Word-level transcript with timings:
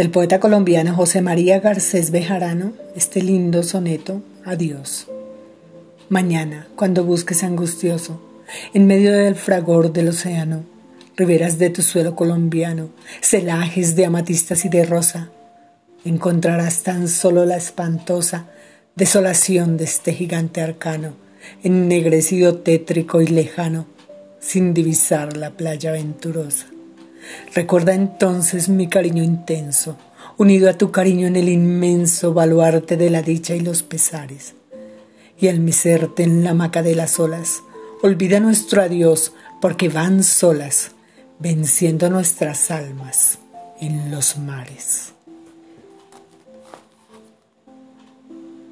del 0.00 0.10
poeta 0.10 0.40
colombiano 0.40 0.94
José 0.94 1.20
María 1.20 1.60
Garcés 1.60 2.10
Bejarano, 2.10 2.72
este 2.96 3.20
lindo 3.20 3.62
soneto, 3.62 4.22
Adiós. 4.46 5.08
Mañana, 6.08 6.66
cuando 6.74 7.04
busques 7.04 7.44
angustioso, 7.44 8.18
en 8.72 8.86
medio 8.86 9.12
del 9.12 9.34
fragor 9.34 9.92
del 9.92 10.08
océano, 10.08 10.64
riberas 11.18 11.58
de 11.58 11.68
tu 11.68 11.82
suelo 11.82 12.16
colombiano, 12.16 12.88
celajes 13.20 13.94
de 13.94 14.06
amatistas 14.06 14.64
y 14.64 14.70
de 14.70 14.86
rosa, 14.86 15.28
encontrarás 16.06 16.82
tan 16.82 17.06
solo 17.06 17.44
la 17.44 17.58
espantosa 17.58 18.46
desolación 18.96 19.76
de 19.76 19.84
este 19.84 20.14
gigante 20.14 20.62
arcano, 20.62 21.12
ennegrecido 21.62 22.56
tétrico 22.60 23.20
y 23.20 23.26
lejano, 23.26 23.84
sin 24.38 24.72
divisar 24.72 25.36
la 25.36 25.50
playa 25.50 25.92
venturosa. 25.92 26.68
Recuerda 27.54 27.94
entonces 27.94 28.68
mi 28.68 28.88
cariño 28.88 29.22
intenso, 29.22 29.96
unido 30.36 30.70
a 30.70 30.74
tu 30.74 30.90
cariño 30.90 31.26
en 31.26 31.36
el 31.36 31.48
inmenso 31.48 32.32
baluarte 32.32 32.96
de 32.96 33.10
la 33.10 33.22
dicha 33.22 33.54
y 33.54 33.60
los 33.60 33.82
pesares. 33.82 34.54
Y 35.38 35.48
al 35.48 35.60
miserte 35.60 36.22
en 36.22 36.44
la 36.44 36.50
hamaca 36.50 36.82
de 36.82 36.94
las 36.94 37.18
olas, 37.18 37.62
olvida 38.02 38.40
nuestro 38.40 38.82
adiós, 38.82 39.32
porque 39.60 39.88
van 39.88 40.22
solas, 40.22 40.92
venciendo 41.38 42.10
nuestras 42.10 42.70
almas 42.70 43.38
en 43.80 44.10
los 44.10 44.38
mares. 44.38 45.12